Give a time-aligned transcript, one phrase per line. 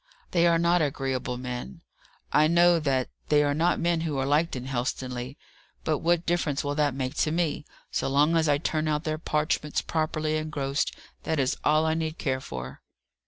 [0.31, 1.81] "They are not agreeable men;
[2.33, 5.35] I know that; they are not men who are liked in Helstonleigh,
[5.83, 7.65] but what difference will that make to me?
[7.91, 12.17] So long as I turn out their parchments properly engrossed, that is all I need
[12.17, 12.81] care for."